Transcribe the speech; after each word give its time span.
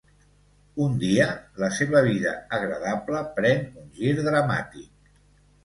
Un 0.85 0.95
dia, 1.03 1.27
la 1.65 1.69
seva 1.81 2.01
vida 2.09 2.33
agradable 2.61 3.23
pren 3.39 3.63
un 3.85 3.95
gir 4.01 4.17
dramàtic. 4.25 4.93